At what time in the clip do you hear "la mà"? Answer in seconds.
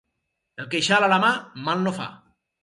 1.13-1.29